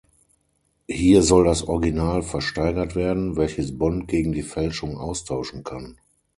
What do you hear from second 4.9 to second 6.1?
austauschen kann.